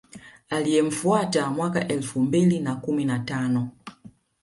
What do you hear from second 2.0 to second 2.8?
mbili na